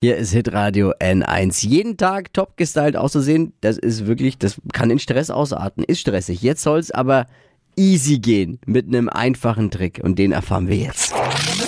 [0.00, 1.66] Hier ist Hitradio N1.
[1.66, 5.82] Jeden Tag top gestylt auszusehen, das ist wirklich, das kann in Stress ausarten.
[5.82, 6.40] Ist stressig.
[6.40, 7.26] Jetzt soll es aber
[7.74, 11.12] easy gehen mit einem einfachen Trick und den erfahren wir jetzt.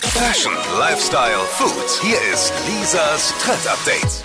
[0.02, 2.02] Fashion, Lifestyle, Food.
[2.02, 4.24] Hier ist Lisas Trend Update.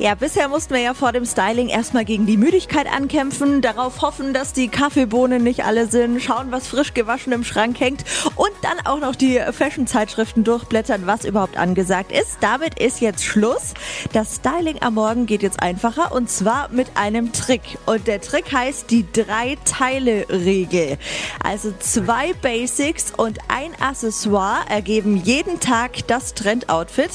[0.00, 4.32] Ja, bisher mussten wir ja vor dem Styling erstmal gegen die Müdigkeit ankämpfen, darauf hoffen,
[4.32, 8.04] dass die Kaffeebohnen nicht alle sind, schauen, was frisch gewaschen im Schrank hängt
[8.36, 12.38] und dann auch noch die Fashion-Zeitschriften durchblättern, was überhaupt angesagt ist.
[12.40, 13.74] Damit ist jetzt Schluss.
[14.12, 17.62] Das Styling am Morgen geht jetzt einfacher und zwar mit einem Trick.
[17.86, 20.96] Und der Trick heißt die Drei-Teile-Regel.
[21.42, 27.10] Also zwei Basics und ein Accessoire ergeben jeden Tag das Trend-Outfit.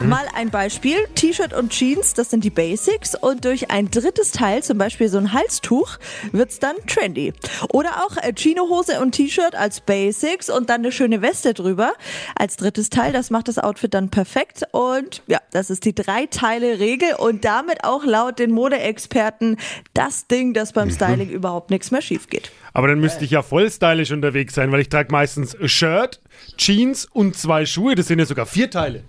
[0.00, 0.08] Mhm.
[0.08, 0.96] Mal ein Beispiel.
[1.14, 5.18] T-Shirt und Jeans, das sind die Basics und durch ein drittes Teil, zum Beispiel so
[5.18, 5.98] ein Halstuch,
[6.30, 7.32] wird's dann trendy.
[7.70, 11.94] Oder auch äh, Chinohose und T-Shirt als Basics und dann eine schöne Weste drüber
[12.36, 13.12] als drittes Teil.
[13.12, 17.44] Das macht das Outfit dann perfekt und ja, das ist die drei Teile Regel und
[17.44, 19.56] damit auch laut den Modeexperten
[19.92, 20.92] das Ding, das beim mhm.
[20.92, 21.34] Styling mhm.
[21.34, 22.52] überhaupt nichts mehr schief geht.
[22.72, 26.20] Aber dann müsste ich ja voll stylisch unterwegs sein, weil ich trage meistens Shirt,
[26.56, 27.96] Jeans und zwei Schuhe.
[27.96, 29.02] Das sind ja sogar vier Teile.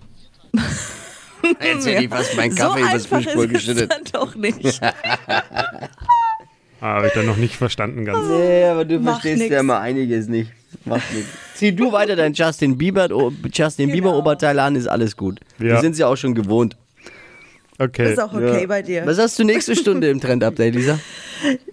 [1.62, 3.90] Jetzt hätte ich fast meinen Kaffee so übers Frühspur geschüttet.
[3.90, 4.80] Dann doch nicht.
[6.80, 8.28] Habe ich dann noch nicht verstanden ganz.
[8.28, 9.52] Nee, aber du Mach verstehst nix.
[9.52, 10.50] ja immer einiges nicht.
[10.84, 11.30] Macht nichts.
[11.54, 13.08] Zieh du weiter dein Justin Bieber,
[13.52, 13.94] Justin genau.
[13.96, 15.40] Bieber Oberteil an, ist alles gut.
[15.58, 15.64] Ja.
[15.66, 16.76] Wir sind ja auch schon gewohnt.
[17.78, 18.12] Okay.
[18.12, 18.66] Ist auch okay ja.
[18.66, 19.04] bei dir.
[19.06, 20.98] Was hast du nächste Stunde im Trend-Update, Lisa?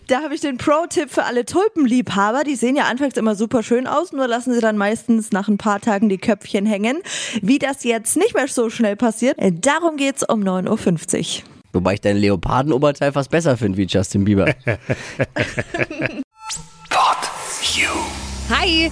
[0.07, 2.44] Da habe ich den Pro-Tipp für alle Tulpenliebhaber.
[2.44, 5.57] Die sehen ja anfangs immer super schön aus, nur lassen sie dann meistens nach ein
[5.57, 6.97] paar Tagen die Köpfchen hängen.
[7.41, 11.44] Wie das jetzt nicht mehr so schnell passiert, darum geht's um 9.50 Uhr.
[11.72, 14.53] Wobei ich dein Leopardenoberteil fast besser finde wie Justin Bieber.
[18.49, 18.91] Hi!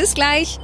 [0.00, 0.58] Bis gleich.